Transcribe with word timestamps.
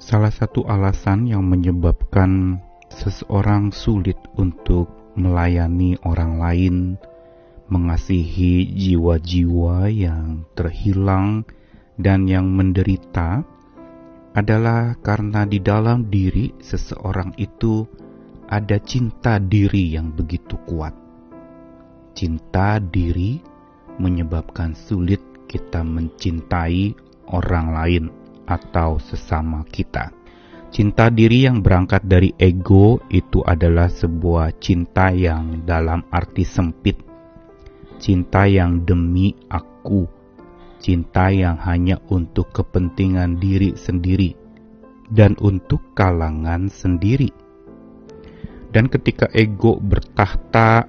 Salah 0.00 0.32
satu 0.32 0.64
alasan 0.64 1.28
yang 1.28 1.44
menyebabkan 1.44 2.56
seseorang 2.88 3.68
sulit 3.68 4.16
untuk 4.32 4.88
melayani 5.12 6.00
orang 6.08 6.40
lain, 6.40 6.76
mengasihi 7.68 8.64
jiwa-jiwa 8.80 9.92
yang 9.92 10.48
terhilang 10.56 11.44
dan 12.00 12.24
yang 12.24 12.48
menderita, 12.48 13.44
adalah 14.32 14.96
karena 15.04 15.44
di 15.44 15.60
dalam 15.60 16.08
diri 16.08 16.48
seseorang 16.64 17.36
itu 17.36 17.84
ada 18.48 18.80
cinta 18.80 19.36
diri 19.36 20.00
yang 20.00 20.16
begitu 20.16 20.56
kuat. 20.64 20.96
Cinta 22.16 22.80
diri 22.80 23.36
menyebabkan 24.00 24.72
sulit 24.72 25.20
kita 25.44 25.84
mencintai 25.84 26.96
orang 27.36 27.68
lain 27.76 28.19
atau 28.50 28.98
sesama 28.98 29.62
kita. 29.70 30.10
Cinta 30.70 31.10
diri 31.10 31.46
yang 31.46 31.62
berangkat 31.62 32.02
dari 32.06 32.34
ego 32.38 32.98
itu 33.10 33.42
adalah 33.46 33.86
sebuah 33.86 34.58
cinta 34.58 35.14
yang 35.14 35.62
dalam 35.62 36.02
arti 36.10 36.42
sempit. 36.42 36.98
Cinta 38.02 38.50
yang 38.50 38.82
demi 38.82 39.34
aku. 39.50 40.06
Cinta 40.82 41.30
yang 41.30 41.58
hanya 41.62 41.98
untuk 42.10 42.50
kepentingan 42.50 43.38
diri 43.38 43.74
sendiri 43.78 44.34
dan 45.10 45.34
untuk 45.42 45.94
kalangan 45.98 46.70
sendiri. 46.70 47.34
Dan 48.70 48.86
ketika 48.86 49.26
ego 49.34 49.82
bertahta, 49.82 50.86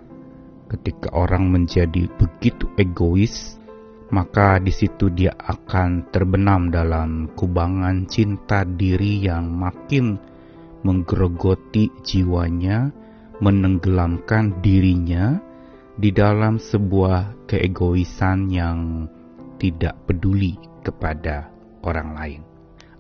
ketika 0.70 1.10
orang 1.18 1.50
menjadi 1.50 2.06
begitu 2.22 2.70
egois, 2.78 3.58
maka 4.12 4.60
di 4.60 4.76
situ 4.76 5.08
dia 5.08 5.32
akan 5.32 6.12
terbenam 6.12 6.68
dalam 6.68 7.32
kubangan 7.32 8.06
cinta 8.12 8.68
diri 8.68 9.24
yang 9.24 9.48
makin 9.56 10.20
menggerogoti 10.84 11.88
jiwanya, 12.04 12.92
menenggelamkan 13.40 14.60
dirinya 14.60 15.40
di 15.96 16.12
dalam 16.12 16.60
sebuah 16.60 17.48
keegoisan 17.48 18.52
yang 18.52 19.08
tidak 19.56 19.96
peduli 20.04 20.60
kepada 20.84 21.48
orang 21.88 22.10
lain. 22.12 22.42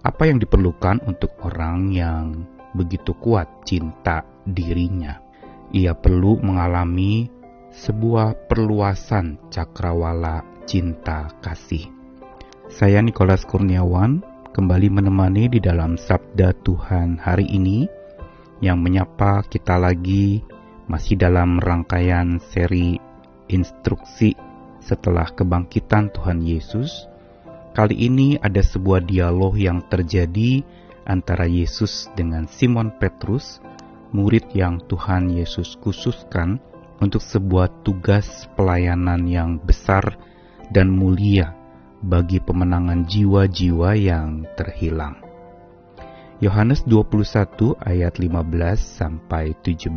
Apa 0.02 0.32
yang 0.32 0.42
diperlukan 0.42 1.04
untuk 1.06 1.36
orang 1.46 1.92
yang 1.94 2.48
begitu 2.74 3.14
kuat 3.20 3.68
cinta 3.68 4.24
dirinya? 4.48 5.20
Ia 5.76 5.94
perlu 5.94 6.42
mengalami 6.42 7.30
sebuah 7.72 8.50
perluasan 8.52 9.40
cakrawala 9.48 10.51
cinta 10.64 11.30
kasih. 11.42 11.90
Saya 12.72 13.04
Nikolas 13.04 13.44
Kurniawan 13.44 14.24
kembali 14.52 14.88
menemani 14.92 15.52
di 15.52 15.60
dalam 15.60 16.00
Sabda 16.00 16.56
Tuhan 16.64 17.20
hari 17.20 17.48
ini 17.52 17.88
yang 18.62 18.80
menyapa 18.80 19.44
kita 19.48 19.76
lagi 19.76 20.44
masih 20.86 21.18
dalam 21.18 21.58
rangkaian 21.58 22.40
seri 22.52 23.00
instruksi 23.52 24.38
setelah 24.80 25.28
kebangkitan 25.32 26.12
Tuhan 26.14 26.44
Yesus. 26.44 27.08
Kali 27.72 27.96
ini 27.96 28.36
ada 28.40 28.60
sebuah 28.60 29.08
dialog 29.08 29.56
yang 29.56 29.80
terjadi 29.88 30.64
antara 31.08 31.48
Yesus 31.48 32.12
dengan 32.14 32.46
Simon 32.46 32.92
Petrus, 33.00 33.64
murid 34.12 34.52
yang 34.52 34.84
Tuhan 34.92 35.32
Yesus 35.32 35.80
khususkan 35.80 36.60
untuk 37.02 37.24
sebuah 37.24 37.82
tugas 37.88 38.46
pelayanan 38.54 39.26
yang 39.26 39.58
besar 39.58 40.20
dan 40.72 40.90
mulia 40.90 41.54
bagi 42.02 42.42
pemenangan 42.42 43.06
jiwa-jiwa 43.06 43.94
yang 43.94 44.48
terhilang. 44.58 45.20
Yohanes 46.42 46.82
21 46.90 47.78
ayat 47.86 48.18
15 48.18 48.34
sampai 48.82 49.54
17. 49.62 49.94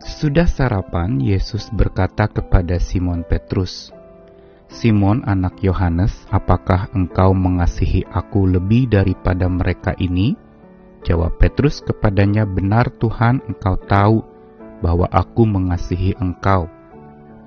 Sudah 0.00 0.48
sarapan, 0.48 1.20
Yesus 1.20 1.68
berkata 1.68 2.24
kepada 2.24 2.80
Simon 2.80 3.20
Petrus, 3.20 3.92
Simon 4.72 5.20
anak 5.28 5.60
Yohanes, 5.60 6.24
apakah 6.32 6.88
engkau 6.96 7.36
mengasihi 7.36 8.02
aku 8.08 8.48
lebih 8.48 8.88
daripada 8.88 9.44
mereka 9.44 9.92
ini? 10.00 10.34
Jawab 11.04 11.36
Petrus 11.36 11.84
kepadanya, 11.84 12.48
benar 12.48 12.88
Tuhan, 12.96 13.44
engkau 13.44 13.76
tahu 13.84 14.24
bahwa 14.80 15.04
aku 15.12 15.46
mengasihi 15.46 16.16
engkau. 16.16 16.66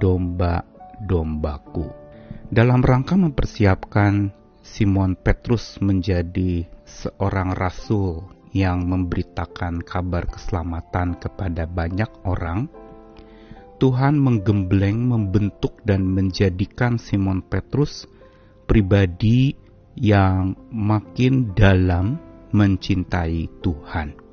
domba-dombaku. 0.00 1.86
Dalam 2.50 2.80
rangka 2.82 3.14
mempersiapkan 3.14 4.32
Simon 4.64 5.14
Petrus 5.14 5.78
menjadi 5.78 6.66
seorang 6.88 7.54
rasul 7.54 8.26
yang 8.50 8.88
memberitakan 8.90 9.84
kabar 9.86 10.26
keselamatan 10.26 11.14
kepada 11.20 11.68
banyak 11.70 12.10
orang, 12.26 12.66
Tuhan 13.80 14.20
menggembleng, 14.20 15.08
membentuk, 15.08 15.80
dan 15.86 16.04
menjadikan 16.04 17.00
Simon 17.00 17.40
Petrus 17.40 18.04
pribadi 18.68 19.56
yang 19.96 20.52
makin 20.68 21.56
dalam 21.56 22.20
mencintai 22.52 23.48
Tuhan. 23.64 24.29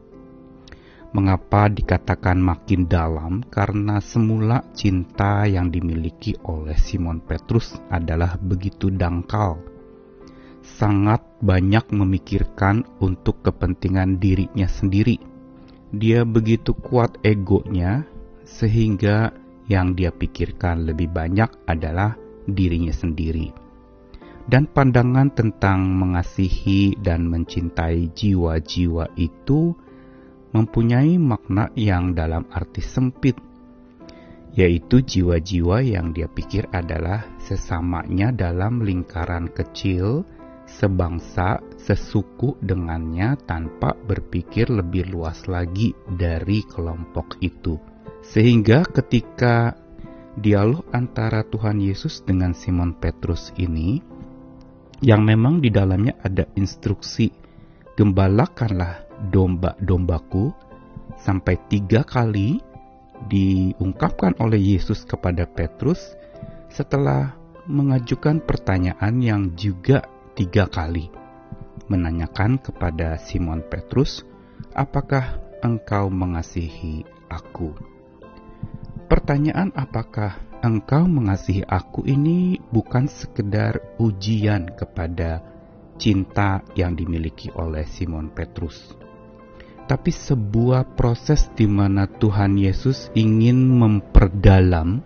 Mengapa 1.18 1.66
dikatakan 1.66 2.38
makin 2.38 2.86
dalam? 2.86 3.42
Karena 3.50 3.98
semula 3.98 4.62
cinta 4.78 5.50
yang 5.50 5.74
dimiliki 5.74 6.38
oleh 6.46 6.78
Simon 6.78 7.26
Petrus 7.26 7.74
adalah 7.90 8.38
begitu 8.38 8.94
dangkal. 8.94 9.58
Sangat 10.62 11.26
banyak 11.42 11.90
memikirkan 11.90 12.86
untuk 13.02 13.42
kepentingan 13.42 14.22
dirinya 14.22 14.70
sendiri. 14.70 15.18
Dia 15.90 16.22
begitu 16.22 16.78
kuat 16.78 17.18
egonya 17.26 18.06
sehingga 18.46 19.34
yang 19.66 19.98
dia 19.98 20.14
pikirkan 20.14 20.86
lebih 20.86 21.10
banyak 21.10 21.50
adalah 21.66 22.14
dirinya 22.46 22.94
sendiri. 22.94 23.50
Dan 24.46 24.70
pandangan 24.70 25.34
tentang 25.34 25.82
mengasihi 25.98 26.94
dan 27.02 27.26
mencintai 27.26 28.14
jiwa-jiwa 28.14 29.18
itu 29.18 29.87
mempunyai 30.58 31.22
makna 31.22 31.70
yang 31.78 32.18
dalam 32.18 32.50
arti 32.50 32.82
sempit, 32.82 33.38
yaitu 34.58 35.06
jiwa-jiwa 35.06 35.86
yang 35.86 36.18
dia 36.18 36.26
pikir 36.26 36.66
adalah 36.74 37.30
sesamanya 37.38 38.34
dalam 38.34 38.82
lingkaran 38.82 39.54
kecil, 39.54 40.26
sebangsa, 40.66 41.62
sesuku 41.78 42.58
dengannya 42.60 43.38
tanpa 43.46 43.94
berpikir 43.94 44.74
lebih 44.74 45.14
luas 45.14 45.46
lagi 45.46 45.94
dari 46.10 46.66
kelompok 46.66 47.38
itu. 47.46 47.78
Sehingga 48.26 48.82
ketika 48.90 49.78
dialog 50.34 50.84
antara 50.90 51.46
Tuhan 51.46 51.78
Yesus 51.78 52.26
dengan 52.26 52.58
Simon 52.58 52.98
Petrus 52.98 53.54
ini, 53.62 54.02
yang 55.06 55.22
memang 55.22 55.62
di 55.62 55.70
dalamnya 55.70 56.18
ada 56.26 56.50
instruksi, 56.58 57.30
gembalakanlah 57.94 59.07
domba-dombaku 59.34 60.54
sampai 61.18 61.58
tiga 61.70 62.06
kali 62.06 62.62
diungkapkan 63.26 64.38
oleh 64.38 64.78
Yesus 64.78 65.02
kepada 65.04 65.50
Petrus 65.50 66.14
setelah 66.70 67.34
mengajukan 67.66 68.40
pertanyaan 68.46 69.20
yang 69.20 69.44
juga 69.58 70.06
tiga 70.38 70.70
kali 70.70 71.10
menanyakan 71.88 72.60
kepada 72.60 73.18
Simon 73.18 73.64
Petrus, 73.66 74.22
"Apakah 74.76 75.40
engkau 75.64 76.12
mengasihi 76.12 77.08
aku?" 77.32 77.74
Pertanyaan 79.08 79.72
apakah 79.72 80.36
engkau 80.60 81.08
mengasihi 81.08 81.64
aku 81.64 82.04
ini 82.04 82.60
bukan 82.76 83.08
sekedar 83.08 83.80
ujian 84.04 84.68
kepada 84.76 85.40
cinta 85.96 86.60
yang 86.76 86.94
dimiliki 86.94 87.48
oleh 87.56 87.88
Simon 87.88 88.30
Petrus. 88.36 89.07
Tapi 89.88 90.12
sebuah 90.12 91.00
proses 91.00 91.48
di 91.56 91.64
mana 91.64 92.12
Tuhan 92.12 92.60
Yesus 92.60 93.08
ingin 93.16 93.72
memperdalam 93.72 95.00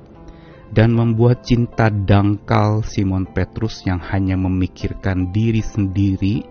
dan 0.74 0.90
membuat 0.98 1.46
cinta 1.46 1.94
dangkal 1.94 2.82
Simon 2.82 3.30
Petrus 3.30 3.86
yang 3.86 4.02
hanya 4.02 4.34
memikirkan 4.34 5.30
diri 5.30 5.62
sendiri 5.62 6.42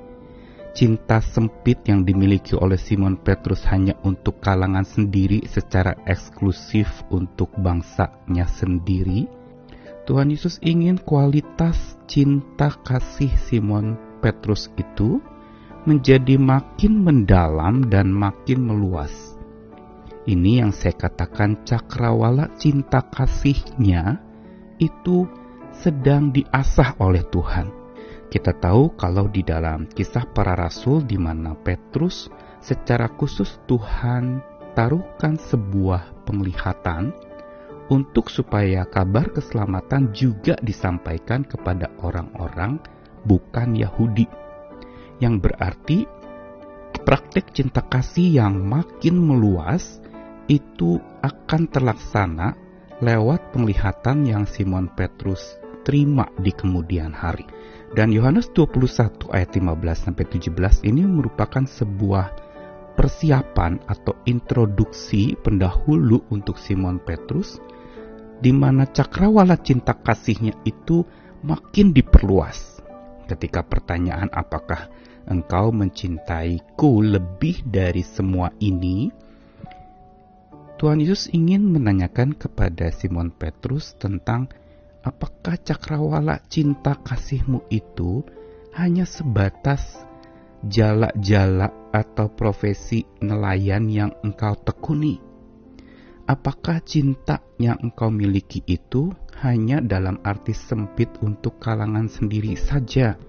cinta 0.71 1.19
sempit 1.19 1.83
yang 1.87 2.07
dimiliki 2.07 2.55
oleh 2.55 2.79
Simon 2.79 3.19
Petrus 3.19 3.67
hanya 3.69 3.99
untuk 4.07 4.39
kalangan 4.39 4.87
sendiri 4.87 5.43
secara 5.47 5.99
eksklusif 6.07 7.03
untuk 7.11 7.51
bangsanya 7.59 8.47
sendiri. 8.47 9.27
Tuhan 10.07 10.31
Yesus 10.31 10.59
ingin 10.63 10.99
kualitas 10.99 11.99
cinta 12.07 12.75
kasih 12.83 13.31
Simon 13.47 13.99
Petrus 14.19 14.71
itu 14.75 15.23
menjadi 15.89 16.37
makin 16.37 17.05
mendalam 17.05 17.89
dan 17.89 18.13
makin 18.13 18.67
meluas. 18.67 19.39
Ini 20.29 20.65
yang 20.65 20.73
saya 20.75 20.97
katakan 20.97 21.65
cakrawala 21.65 22.53
cinta 22.61 23.01
kasihnya 23.09 24.21
itu 24.77 25.25
sedang 25.73 26.29
diasah 26.29 27.01
oleh 27.01 27.25
Tuhan 27.29 27.81
kita 28.31 28.55
tahu 28.63 28.95
kalau 28.95 29.27
di 29.27 29.43
dalam 29.43 29.91
kisah 29.91 30.23
para 30.31 30.55
rasul 30.55 31.03
di 31.03 31.19
mana 31.19 31.59
Petrus 31.59 32.31
secara 32.63 33.11
khusus 33.11 33.59
Tuhan 33.67 34.39
taruhkan 34.79 35.35
sebuah 35.35 36.31
penglihatan 36.31 37.11
untuk 37.91 38.31
supaya 38.31 38.87
kabar 38.87 39.35
keselamatan 39.35 40.15
juga 40.15 40.55
disampaikan 40.63 41.43
kepada 41.43 41.91
orang-orang 42.07 42.79
bukan 43.27 43.75
Yahudi. 43.75 44.31
Yang 45.21 45.35
berarti 45.47 45.99
praktek 47.05 47.53
cinta 47.53 47.85
kasih 47.85 48.41
yang 48.43 48.61
makin 48.65 49.21
meluas 49.21 50.01
itu 50.51 50.99
akan 51.23 51.71
terlaksana 51.71 52.57
lewat 53.01 53.55
penglihatan 53.55 54.29
yang 54.29 54.45
Simon 54.45 54.93
Petrus 54.93 55.61
terima 55.85 56.29
di 56.37 56.53
kemudian 56.53 57.13
hari. 57.17 57.47
Dan 57.91 58.15
Yohanes 58.15 58.53
21 58.55 59.35
ayat 59.35 59.51
15 59.57 60.07
sampai 60.07 60.25
17 60.29 60.87
ini 60.87 61.03
merupakan 61.03 61.65
sebuah 61.67 62.27
persiapan 62.95 63.83
atau 63.89 64.15
introduksi 64.29 65.35
pendahulu 65.41 66.23
untuk 66.31 66.61
Simon 66.61 67.01
Petrus 67.03 67.59
di 68.39 68.53
mana 68.55 68.87
cakrawala 68.87 69.59
cinta 69.59 69.97
kasihnya 69.97 70.55
itu 70.63 71.03
makin 71.43 71.91
diperluas. 71.91 72.79
Ketika 73.27 73.65
pertanyaan 73.65 74.29
apakah 74.31 74.91
engkau 75.29 75.75
mencintaiku 75.75 77.05
lebih 77.05 77.65
dari 77.67 78.01
semua 78.01 78.55
ini, 78.63 79.13
Tuhan 80.81 81.05
Yesus 81.05 81.29
ingin 81.37 81.69
menanyakan 81.69 82.33
kepada 82.33 82.89
Simon 82.89 83.29
Petrus 83.29 83.93
tentang 84.01 84.49
apakah 85.05 85.61
cakrawala 85.61 86.41
cinta 86.49 86.97
kasihmu 86.97 87.69
itu 87.69 88.25
hanya 88.73 89.05
sebatas 89.05 90.09
jalak-jalak 90.65 91.93
atau 91.93 92.33
profesi 92.33 93.05
nelayan 93.21 93.93
yang 93.93 94.13
engkau 94.25 94.57
tekuni? 94.57 95.21
Apakah 96.25 96.81
cinta 96.81 97.45
yang 97.61 97.77
engkau 97.85 98.09
miliki 98.09 98.65
itu 98.65 99.13
hanya 99.45 99.85
dalam 99.85 100.17
arti 100.25 100.57
sempit 100.57 101.13
untuk 101.21 101.61
kalangan 101.61 102.09
sendiri 102.09 102.57
saja? 102.57 103.21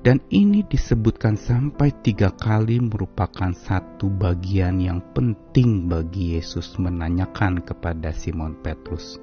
Dan 0.00 0.16
ini 0.32 0.64
disebutkan 0.64 1.36
sampai 1.36 1.92
tiga 2.00 2.32
kali 2.32 2.80
merupakan 2.80 3.52
satu 3.52 4.08
bagian 4.08 4.80
yang 4.80 5.04
penting 5.12 5.92
bagi 5.92 6.40
Yesus 6.40 6.80
menanyakan 6.80 7.60
kepada 7.60 8.08
Simon 8.16 8.56
Petrus. 8.64 9.20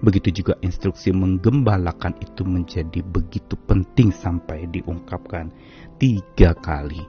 Begitu 0.00 0.40
juga 0.40 0.56
instruksi 0.64 1.12
menggembalakan 1.12 2.16
itu 2.24 2.40
menjadi 2.40 3.04
begitu 3.04 3.52
penting 3.68 4.16
sampai 4.16 4.64
diungkapkan 4.72 5.52
tiga 6.00 6.56
kali. 6.56 7.04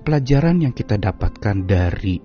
Pelajaran 0.00 0.64
yang 0.64 0.72
kita 0.72 0.96
dapatkan 0.96 1.68
dari 1.68 2.16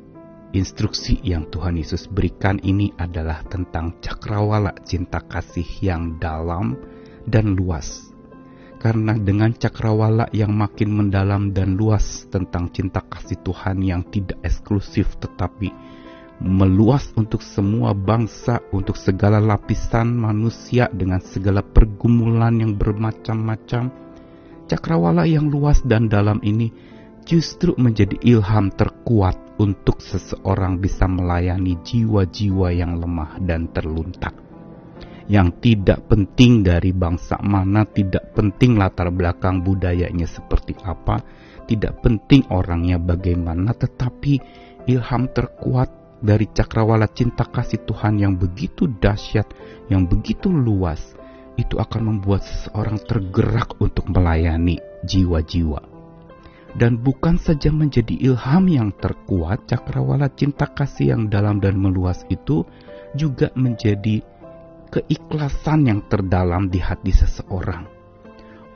instruksi 0.56 1.20
yang 1.20 1.52
Tuhan 1.52 1.76
Yesus 1.76 2.08
berikan 2.08 2.64
ini 2.64 2.96
adalah 2.96 3.44
tentang 3.44 4.00
cakrawala 4.00 4.72
cinta 4.88 5.20
kasih 5.20 5.68
yang 5.84 6.16
dalam 6.16 6.80
dan 7.28 7.60
luas. 7.60 8.15
Karena 8.86 9.18
dengan 9.18 9.50
cakrawala 9.50 10.30
yang 10.30 10.54
makin 10.54 10.94
mendalam 10.94 11.50
dan 11.50 11.74
luas 11.74 12.30
tentang 12.30 12.70
cinta 12.70 13.02
kasih 13.02 13.42
Tuhan 13.42 13.82
yang 13.82 14.06
tidak 14.14 14.38
eksklusif 14.46 15.18
tetapi 15.18 15.74
meluas 16.38 17.10
untuk 17.18 17.42
semua 17.42 17.98
bangsa, 17.98 18.62
untuk 18.70 18.94
segala 18.94 19.42
lapisan 19.42 20.14
manusia 20.14 20.86
dengan 20.94 21.18
segala 21.18 21.66
pergumulan 21.66 22.62
yang 22.62 22.78
bermacam-macam. 22.78 23.90
Cakrawala 24.70 25.26
yang 25.26 25.50
luas 25.50 25.82
dan 25.82 26.06
dalam 26.06 26.38
ini 26.46 26.70
justru 27.26 27.74
menjadi 27.82 28.22
ilham 28.22 28.70
terkuat 28.70 29.58
untuk 29.58 29.98
seseorang 29.98 30.78
bisa 30.78 31.10
melayani 31.10 31.74
jiwa-jiwa 31.82 32.70
yang 32.70 33.02
lemah 33.02 33.42
dan 33.42 33.66
terluntak. 33.74 34.45
Yang 35.26 35.50
tidak 35.58 36.06
penting 36.06 36.62
dari 36.62 36.94
bangsa 36.94 37.42
mana, 37.42 37.82
tidak 37.90 38.38
penting 38.38 38.78
latar 38.78 39.10
belakang 39.10 39.66
budayanya 39.66 40.30
seperti 40.30 40.78
apa, 40.86 41.18
tidak 41.66 41.98
penting 42.06 42.46
orangnya 42.54 43.02
bagaimana, 43.02 43.74
tetapi 43.74 44.38
ilham 44.86 45.26
terkuat 45.34 45.90
dari 46.22 46.46
cakrawala 46.54 47.10
cinta 47.10 47.42
kasih 47.50 47.82
Tuhan 47.90 48.22
yang 48.22 48.38
begitu 48.38 48.86
dahsyat, 48.86 49.50
yang 49.90 50.06
begitu 50.06 50.54
luas, 50.54 51.02
itu 51.58 51.82
akan 51.82 52.16
membuat 52.16 52.46
seseorang 52.46 53.02
tergerak 53.02 53.74
untuk 53.82 54.06
melayani 54.14 54.78
jiwa-jiwa. 55.04 55.82
Dan 56.76 57.00
bukan 57.00 57.40
saja 57.40 57.72
menjadi 57.72 58.20
ilham 58.20 58.68
yang 58.68 58.90
terkuat, 58.92 59.64
cakrawala 59.64 60.28
cinta 60.36 60.68
kasih 60.68 61.16
yang 61.16 61.32
dalam 61.32 61.64
dan 61.64 61.80
meluas 61.80 62.28
itu 62.28 62.68
juga 63.16 63.48
menjadi 63.56 64.20
keikhlasan 64.96 65.92
yang 65.92 66.00
terdalam 66.08 66.72
di 66.72 66.80
hati 66.80 67.12
seseorang 67.12 67.84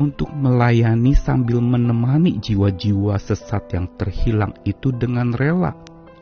untuk 0.04 0.28
melayani 0.36 1.16
sambil 1.16 1.64
menemani 1.64 2.44
jiwa-jiwa 2.44 3.16
sesat 3.16 3.72
yang 3.72 3.88
terhilang 3.96 4.52
itu 4.68 4.92
dengan 4.92 5.32
rela 5.32 5.72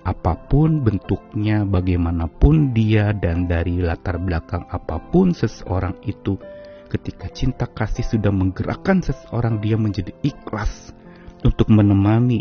apa 0.07 0.39
pun 0.39 0.87
bentuknya, 0.87 1.67
bagaimanapun 1.67 2.71
dia, 2.71 3.11
dan 3.11 3.43
dari 3.43 3.83
latar 3.83 4.15
belakang 4.15 4.63
apa 4.71 5.03
pun 5.03 5.35
seseorang 5.35 5.99
itu, 6.07 6.39
ketika 6.87 7.27
cinta 7.27 7.67
kasih 7.67 8.07
sudah 8.07 8.31
menggerakkan 8.31 9.03
seseorang, 9.03 9.59
dia 9.59 9.75
menjadi 9.75 10.15
ikhlas 10.23 10.95
untuk 11.43 11.67
menemani, 11.67 12.39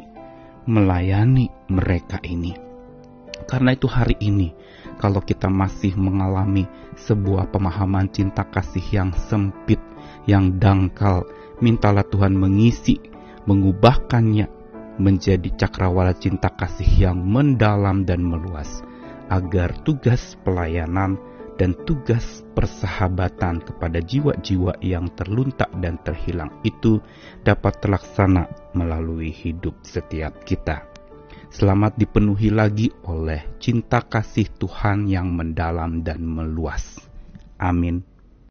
melayani 0.70 1.50
mereka 1.66 2.22
ini. 2.22 2.54
Karena 3.50 3.74
itu, 3.74 3.90
hari 3.90 4.14
ini, 4.22 4.54
kalau 4.96 5.20
kita 5.20 5.52
masih 5.52 5.92
mengalami 5.96 6.64
sebuah 6.96 7.52
pemahaman 7.52 8.08
cinta 8.08 8.44
kasih 8.48 8.84
yang 8.92 9.10
sempit, 9.12 9.80
yang 10.24 10.56
dangkal, 10.56 11.28
mintalah 11.60 12.04
Tuhan 12.04 12.32
mengisi, 12.36 12.96
mengubahkannya 13.44 14.48
menjadi 14.96 15.48
cakrawala 15.60 16.16
cinta 16.16 16.48
kasih 16.48 17.08
yang 17.08 17.20
mendalam 17.20 18.08
dan 18.08 18.24
meluas, 18.24 18.80
agar 19.28 19.76
tugas 19.84 20.34
pelayanan 20.40 21.20
dan 21.56 21.72
tugas 21.88 22.44
persahabatan 22.52 23.64
kepada 23.64 24.00
jiwa-jiwa 24.00 24.76
yang 24.84 25.08
terluntak 25.16 25.72
dan 25.80 25.96
terhilang 26.04 26.52
itu 26.64 27.00
dapat 27.44 27.80
terlaksana 27.80 28.72
melalui 28.76 29.32
hidup 29.32 29.80
setiap 29.84 30.44
kita. 30.44 30.95
Selamat 31.46 31.94
dipenuhi 31.94 32.50
lagi 32.50 32.90
oleh 33.06 33.56
cinta 33.62 34.02
kasih 34.02 34.50
Tuhan 34.58 35.06
yang 35.06 35.30
mendalam 35.30 36.02
dan 36.02 36.26
meluas. 36.26 36.98
Amin. 37.56 38.15